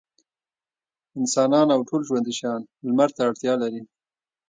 [1.19, 3.81] انسانان او ټول ژوندي شيان لمر ته اړتيا لري.